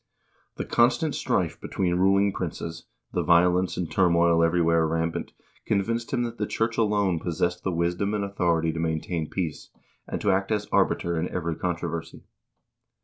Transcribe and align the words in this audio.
The 0.55 0.65
constant 0.65 1.13
strife 1.13 1.61
between 1.61 1.93
ruling 1.93 2.33
princes, 2.33 2.87
the 3.13 3.21
violence 3.21 3.77
and 3.77 3.85
turmoil 3.91 4.43
everywhere 4.43 4.87
rampant 4.87 5.31
convinced 5.67 6.11
him 6.11 6.23
that 6.23 6.39
the 6.39 6.47
church 6.47 6.75
alone 6.75 7.19
possessed 7.19 7.63
the 7.63 7.71
wisdom 7.71 8.15
and 8.15 8.23
authority 8.23 8.73
to 8.73 8.79
maintain 8.79 9.29
peace, 9.29 9.69
and 10.07 10.19
to 10.21 10.31
act 10.31 10.51
as 10.51 10.65
arbiter 10.71 11.19
in 11.19 11.29
every 11.29 11.55
contro 11.55 11.87
versy. 11.91 12.23